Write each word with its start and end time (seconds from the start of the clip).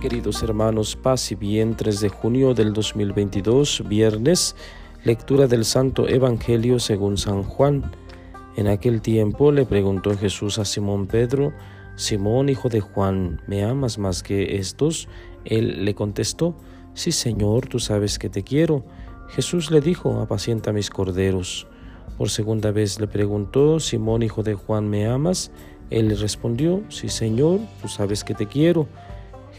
Queridos 0.00 0.42
hermanos, 0.42 0.96
paz 0.96 1.30
y 1.30 1.34
bien, 1.34 1.76
3 1.76 2.00
de 2.00 2.08
junio 2.08 2.54
del 2.54 2.72
2022, 2.72 3.84
viernes, 3.86 4.56
lectura 5.04 5.46
del 5.46 5.66
Santo 5.66 6.08
Evangelio 6.08 6.78
según 6.78 7.18
San 7.18 7.42
Juan. 7.42 7.92
En 8.56 8.66
aquel 8.66 9.02
tiempo 9.02 9.52
le 9.52 9.66
preguntó 9.66 10.16
Jesús 10.16 10.58
a 10.58 10.64
Simón 10.64 11.06
Pedro, 11.06 11.52
Simón, 11.96 12.48
hijo 12.48 12.70
de 12.70 12.80
Juan, 12.80 13.42
¿me 13.46 13.62
amas 13.62 13.98
más 13.98 14.22
que 14.22 14.56
estos? 14.56 15.06
Él 15.44 15.84
le 15.84 15.94
contestó, 15.94 16.56
Sí, 16.94 17.12
Señor, 17.12 17.66
tú 17.66 17.78
sabes 17.78 18.18
que 18.18 18.30
te 18.30 18.42
quiero. 18.42 18.86
Jesús 19.28 19.70
le 19.70 19.82
dijo, 19.82 20.18
apacienta 20.22 20.72
mis 20.72 20.88
corderos. 20.88 21.66
Por 22.16 22.30
segunda 22.30 22.70
vez 22.70 22.98
le 23.00 23.06
preguntó, 23.06 23.78
Simón, 23.80 24.22
hijo 24.22 24.42
de 24.42 24.54
Juan, 24.54 24.88
¿me 24.88 25.06
amas? 25.06 25.50
Él 25.90 26.08
le 26.08 26.14
respondió, 26.14 26.84
Sí, 26.88 27.10
Señor, 27.10 27.60
tú 27.82 27.88
sabes 27.88 28.24
que 28.24 28.32
te 28.32 28.46
quiero. 28.46 28.88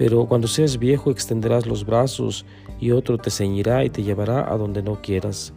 pero 0.00 0.24
cuando 0.24 0.48
seas 0.48 0.78
viejo 0.78 1.10
extenderás 1.10 1.66
los 1.66 1.84
brazos 1.84 2.46
y 2.80 2.90
otro 2.90 3.18
te 3.18 3.30
ceñirá 3.30 3.84
y 3.84 3.90
te 3.90 4.02
llevará 4.02 4.50
a 4.50 4.56
donde 4.56 4.82
no 4.82 5.02
quieras. 5.02 5.52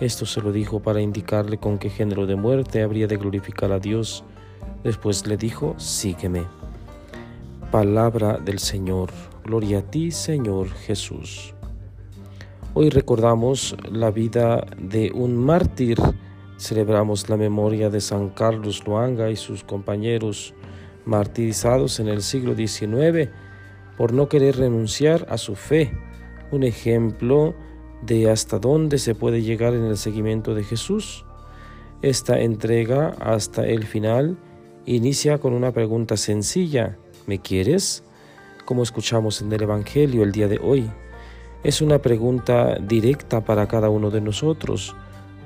Esto 0.00 0.26
se 0.26 0.40
lo 0.40 0.50
dijo 0.50 0.82
para 0.82 1.00
indicarle 1.00 1.58
con 1.58 1.78
qué 1.78 1.90
género 1.90 2.26
de 2.26 2.34
muerte 2.34 2.82
habría 2.82 3.06
de 3.06 3.16
glorificar 3.16 3.70
a 3.70 3.78
Dios. 3.78 4.24
Después 4.82 5.24
le 5.28 5.36
dijo, 5.36 5.76
sígueme. 5.78 6.42
Palabra 7.70 8.38
del 8.38 8.58
Señor. 8.58 9.10
Gloria 9.44 9.78
a 9.78 9.82
ti, 9.82 10.10
Señor 10.10 10.70
Jesús. 10.70 11.54
Hoy 12.74 12.90
recordamos 12.90 13.76
la 13.88 14.10
vida 14.10 14.66
de 14.76 15.12
un 15.14 15.36
mártir. 15.36 15.98
Celebramos 16.58 17.28
la 17.28 17.36
memoria 17.36 17.90
de 17.90 18.00
San 18.00 18.30
Carlos 18.30 18.84
Luanga 18.84 19.30
y 19.30 19.36
sus 19.36 19.62
compañeros 19.62 20.52
martirizados 21.04 22.00
en 22.00 22.08
el 22.08 22.22
siglo 22.22 22.56
XIX 22.56 23.30
por 23.96 24.12
no 24.12 24.28
querer 24.28 24.56
renunciar 24.56 25.26
a 25.28 25.38
su 25.38 25.54
fe 25.54 25.92
un 26.50 26.62
ejemplo 26.62 27.54
de 28.02 28.30
hasta 28.30 28.58
dónde 28.58 28.98
se 28.98 29.14
puede 29.14 29.42
llegar 29.42 29.74
en 29.74 29.84
el 29.84 29.96
seguimiento 29.96 30.54
de 30.54 30.64
Jesús. 30.64 31.24
Esta 32.02 32.40
entrega 32.40 33.14
hasta 33.20 33.66
el 33.66 33.84
final 33.84 34.36
inicia 34.84 35.38
con 35.38 35.54
una 35.54 35.72
pregunta 35.72 36.16
sencilla, 36.16 36.98
¿me 37.26 37.38
quieres? 37.38 38.04
Como 38.64 38.82
escuchamos 38.82 39.40
en 39.40 39.52
el 39.52 39.62
Evangelio 39.62 40.22
el 40.22 40.32
día 40.32 40.48
de 40.48 40.58
hoy. 40.62 40.90
Es 41.62 41.80
una 41.80 41.98
pregunta 41.98 42.76
directa 42.78 43.42
para 43.42 43.66
cada 43.68 43.88
uno 43.88 44.10
de 44.10 44.20
nosotros. 44.20 44.94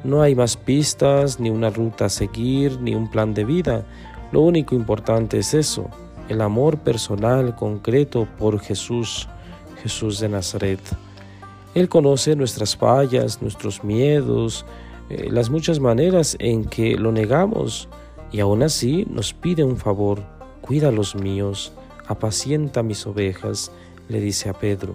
No 0.02 0.20
hay 0.20 0.34
más 0.34 0.56
pistas, 0.56 1.38
ni 1.38 1.48
una 1.50 1.70
ruta 1.70 2.06
a 2.06 2.08
seguir, 2.08 2.80
ni 2.80 2.94
un 2.94 3.08
plan 3.08 3.34
de 3.34 3.44
vida. 3.44 3.86
Lo 4.32 4.40
único 4.40 4.74
importante 4.74 5.38
es 5.38 5.54
eso, 5.54 5.88
el 6.28 6.40
amor 6.40 6.78
personal, 6.78 7.54
concreto 7.56 8.28
por 8.38 8.60
Jesús. 8.60 9.28
Jesús 9.82 10.20
de 10.20 10.28
Nazaret. 10.28 10.80
Él 11.74 11.88
conoce 11.88 12.34
nuestras 12.36 12.76
fallas, 12.76 13.40
nuestros 13.42 13.84
miedos, 13.84 14.64
eh, 15.10 15.28
las 15.30 15.50
muchas 15.50 15.80
maneras 15.80 16.36
en 16.40 16.64
que 16.64 16.96
lo 16.96 17.12
negamos 17.12 17.88
y 18.32 18.40
aún 18.40 18.62
así 18.62 19.06
nos 19.10 19.32
pide 19.32 19.64
un 19.64 19.76
favor. 19.76 20.22
Cuida 20.60 20.90
los 20.90 21.14
míos, 21.14 21.72
apacienta 22.06 22.82
mis 22.82 23.06
ovejas, 23.06 23.70
le 24.08 24.20
dice 24.20 24.48
a 24.48 24.52
Pedro. 24.52 24.94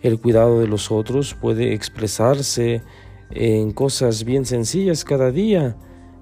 El 0.00 0.18
cuidado 0.18 0.60
de 0.60 0.66
los 0.66 0.90
otros 0.90 1.34
puede 1.34 1.72
expresarse 1.74 2.82
en 3.30 3.72
cosas 3.72 4.24
bien 4.24 4.44
sencillas 4.44 5.04
cada 5.04 5.30
día 5.30 5.76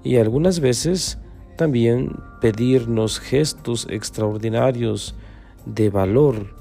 y 0.05 0.17
algunas 0.17 0.61
veces 0.61 1.19
también 1.61 2.17
pedirnos 2.41 3.21
gestos 3.21 3.87
extraordinarios 3.91 5.15
de 5.67 5.91
valor 5.91 6.61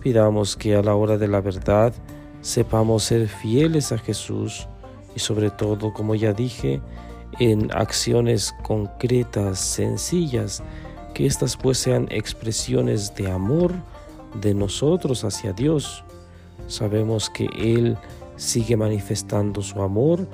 Pidamos 0.00 0.56
que 0.56 0.74
a 0.74 0.82
la 0.82 0.94
hora 0.94 1.18
de 1.18 1.28
la 1.28 1.42
verdad 1.42 1.92
sepamos 2.40 3.04
ser 3.04 3.28
fieles 3.28 3.92
a 3.92 3.98
Jesús 3.98 4.66
y 5.14 5.20
sobre 5.20 5.50
todo, 5.50 5.92
como 5.92 6.14
ya 6.14 6.32
dije, 6.32 6.80
en 7.38 7.70
acciones 7.72 8.54
concretas, 8.62 9.58
sencillas, 9.58 10.62
que 11.12 11.26
éstas 11.26 11.56
pues 11.56 11.76
sean 11.76 12.08
expresiones 12.10 13.14
de 13.14 13.30
amor 13.30 13.74
de 14.40 14.54
nosotros 14.54 15.22
hacia 15.22 15.52
Dios. 15.52 16.02
Sabemos 16.66 17.28
que 17.28 17.46
Él 17.58 17.98
sigue 18.36 18.76
manifestando 18.78 19.60
su 19.60 19.82
amor 19.82 20.26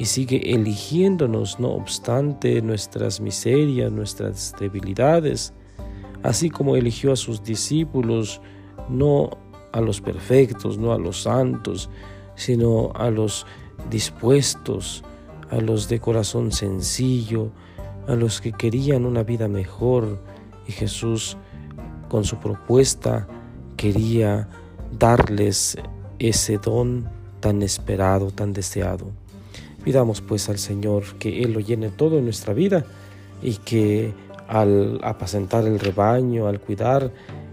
y 0.00 0.06
sigue 0.06 0.54
eligiéndonos 0.54 1.60
no 1.60 1.72
obstante 1.72 2.62
nuestras 2.62 3.20
miserias, 3.20 3.92
nuestras 3.92 4.54
debilidades, 4.58 5.52
así 6.22 6.48
como 6.48 6.74
eligió 6.74 7.12
a 7.12 7.16
sus 7.16 7.42
discípulos 7.42 8.40
no 8.88 9.28
a 9.72 9.80
los 9.82 10.00
perfectos, 10.00 10.78
no 10.78 10.94
a 10.94 10.98
los 10.98 11.24
santos, 11.24 11.90
sino 12.34 12.92
a 12.94 13.10
los 13.10 13.44
dispuestos, 13.90 15.04
a 15.50 15.56
los 15.56 15.86
de 15.90 16.00
corazón 16.00 16.50
sencillo, 16.50 17.50
a 18.08 18.14
los 18.14 18.40
que 18.40 18.52
querían 18.52 19.04
una 19.04 19.22
vida 19.22 19.48
mejor. 19.48 20.18
Y 20.66 20.72
Jesús, 20.72 21.36
con 22.08 22.24
su 22.24 22.38
propuesta, 22.38 23.28
quería 23.76 24.48
darles 24.98 25.76
ese 26.18 26.56
don 26.56 27.06
tan 27.40 27.60
esperado, 27.60 28.30
tan 28.30 28.54
deseado. 28.54 29.12
Pidamos 29.84 30.20
pues 30.20 30.48
al 30.48 30.58
Señor 30.58 31.04
que 31.18 31.42
Él 31.42 31.52
lo 31.52 31.60
llene 31.60 31.88
todo 31.88 32.18
en 32.18 32.24
nuestra 32.24 32.52
vida 32.52 32.84
y 33.42 33.56
que 33.56 34.12
al 34.48 35.00
apacentar 35.02 35.64
el 35.66 35.78
rebaño, 35.78 36.46
al 36.48 36.60
cuidar 36.60 37.12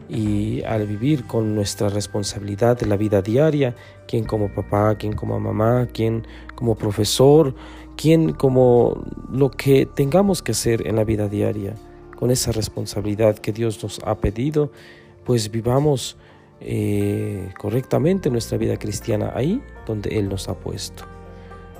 y 0.09 0.63
al 0.63 0.87
vivir 0.87 1.25
con 1.25 1.55
nuestra 1.55 1.89
responsabilidad 1.89 2.77
de 2.77 2.85
la 2.85 2.97
vida 2.97 3.21
diaria, 3.21 3.75
quien 4.07 4.23
como 4.23 4.53
papá, 4.53 4.95
quien 4.95 5.13
como 5.13 5.39
mamá, 5.39 5.87
quien 5.93 6.25
como 6.55 6.75
profesor, 6.75 7.53
quien 7.95 8.33
como 8.33 9.03
lo 9.31 9.51
que 9.51 9.85
tengamos 9.85 10.41
que 10.41 10.53
hacer 10.53 10.87
en 10.87 10.95
la 10.95 11.03
vida 11.03 11.27
diaria, 11.27 11.75
con 12.17 12.31
esa 12.31 12.51
responsabilidad 12.51 13.37
que 13.37 13.51
Dios 13.51 13.81
nos 13.83 13.99
ha 14.03 14.17
pedido, 14.17 14.71
pues 15.23 15.51
vivamos 15.51 16.17
eh, 16.61 17.51
correctamente 17.59 18.29
nuestra 18.29 18.57
vida 18.57 18.77
cristiana 18.77 19.33
ahí 19.35 19.61
donde 19.85 20.17
Él 20.17 20.29
nos 20.29 20.49
ha 20.49 20.55
puesto. 20.55 21.16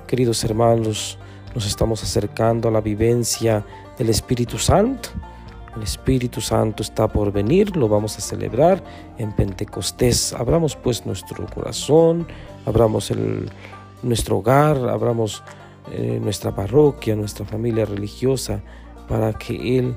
Queridos 0.08 0.42
hermanos, 0.42 1.18
nos 1.54 1.66
estamos 1.66 2.02
acercando 2.02 2.68
a 2.68 2.72
la 2.72 2.80
vivencia 2.80 3.64
del 3.96 4.08
Espíritu 4.08 4.58
Santo 4.58 5.10
el 5.78 5.84
Espíritu 5.84 6.40
Santo 6.40 6.82
está 6.82 7.06
por 7.06 7.30
venir, 7.30 7.76
lo 7.76 7.88
vamos 7.88 8.18
a 8.18 8.20
celebrar 8.20 8.82
en 9.16 9.30
Pentecostés. 9.30 10.32
Abramos 10.32 10.74
pues 10.74 11.06
nuestro 11.06 11.46
corazón, 11.46 12.26
abramos 12.66 13.12
el, 13.12 13.48
nuestro 14.02 14.38
hogar, 14.38 14.76
abramos 14.88 15.44
eh, 15.92 16.18
nuestra 16.20 16.52
parroquia, 16.52 17.14
nuestra 17.14 17.46
familia 17.46 17.84
religiosa, 17.84 18.60
para 19.06 19.32
que 19.34 19.78
Él 19.78 19.94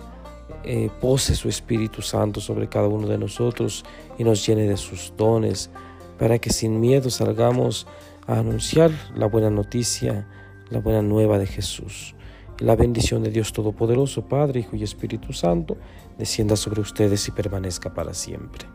eh, 0.63 0.91
pose 1.01 1.33
su 1.33 1.50
Espíritu 1.50 2.03
Santo 2.03 2.41
sobre 2.41 2.69
cada 2.69 2.88
uno 2.88 3.07
de 3.07 3.17
nosotros 3.17 3.83
y 4.19 4.23
nos 4.23 4.45
llene 4.45 4.68
de 4.68 4.77
sus 4.77 5.12
dones, 5.18 5.71
para 6.19 6.38
que 6.38 6.51
sin 6.51 6.80
miedo 6.80 7.09
salgamos 7.09 7.88
a 8.27 8.39
anunciar 8.39 8.91
la 9.15 9.25
buena 9.25 9.50
noticia, 9.50 10.27
la 10.69 10.79
buena 10.79 11.01
nueva 11.01 11.39
de 11.39 11.47
Jesús. 11.47 12.15
La 12.59 12.75
bendición 12.75 13.23
de 13.23 13.31
Dios 13.31 13.53
Todopoderoso, 13.53 14.27
Padre, 14.27 14.59
Hijo 14.59 14.75
y 14.75 14.83
Espíritu 14.83 15.33
Santo, 15.33 15.77
descienda 16.18 16.56
sobre 16.56 16.81
ustedes 16.81 17.27
y 17.27 17.31
permanezca 17.31 17.94
para 17.94 18.13
siempre. 18.13 18.65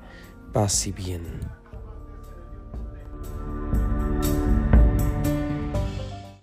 Paz 0.53 0.87
y 0.87 0.93
bien. 0.93 1.23